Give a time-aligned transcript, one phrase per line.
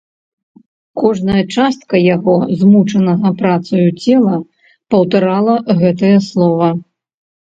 [1.01, 4.39] Кожная частка яго змучанага працаю цела
[4.95, 6.71] паўтарала гэтае слова.